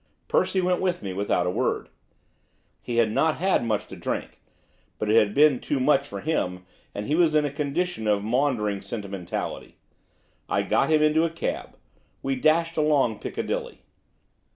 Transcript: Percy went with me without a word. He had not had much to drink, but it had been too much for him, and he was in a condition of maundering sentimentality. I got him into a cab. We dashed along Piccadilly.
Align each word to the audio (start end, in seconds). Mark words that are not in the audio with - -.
Percy 0.27 0.61
went 0.61 0.81
with 0.81 1.03
me 1.03 1.13
without 1.13 1.45
a 1.45 1.51
word. 1.51 1.87
He 2.81 2.95
had 2.97 3.11
not 3.11 3.35
had 3.37 3.63
much 3.63 3.85
to 3.85 3.95
drink, 3.95 4.41
but 4.97 5.11
it 5.11 5.15
had 5.15 5.35
been 5.35 5.59
too 5.59 5.79
much 5.79 6.07
for 6.07 6.21
him, 6.21 6.65
and 6.95 7.05
he 7.05 7.13
was 7.13 7.35
in 7.35 7.45
a 7.45 7.51
condition 7.51 8.07
of 8.07 8.23
maundering 8.23 8.81
sentimentality. 8.81 9.77
I 10.49 10.63
got 10.63 10.89
him 10.89 11.03
into 11.03 11.23
a 11.23 11.29
cab. 11.29 11.77
We 12.23 12.35
dashed 12.35 12.77
along 12.77 13.19
Piccadilly. 13.19 13.83